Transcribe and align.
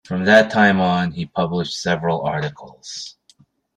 From 0.03 0.25
that 0.25 0.51
time 0.51 0.79
on 0.81 1.11
he 1.11 1.27
published 1.27 1.79
several 1.79 2.23
articles. 2.23 3.17